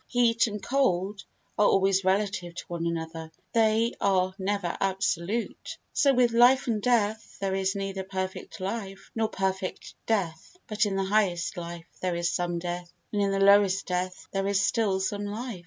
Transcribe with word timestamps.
Heat 0.07 0.47
and 0.47 0.63
cold 0.63 1.23
are 1.59 1.67
always 1.67 2.03
relative 2.03 2.55
to 2.55 2.65
one 2.67 2.87
another, 2.87 3.31
they 3.53 3.93
are 4.01 4.33
never 4.39 4.75
absolute. 4.79 5.77
So 5.93 6.11
with 6.11 6.31
life 6.31 6.65
and 6.65 6.81
death, 6.81 7.37
there 7.39 7.53
is 7.53 7.75
neither 7.75 8.01
perfect 8.03 8.59
life 8.59 9.11
nor 9.13 9.27
perfect 9.29 9.93
death, 10.07 10.57
but 10.65 10.87
in 10.87 10.95
the 10.95 11.03
highest 11.03 11.55
life 11.55 11.85
there 12.01 12.15
is 12.15 12.31
some 12.31 12.57
death 12.57 12.91
and 13.13 13.21
in 13.21 13.29
the 13.29 13.39
lowest 13.39 13.85
death 13.85 14.25
there 14.31 14.47
is 14.47 14.59
still 14.59 14.99
some 14.99 15.23
life. 15.27 15.59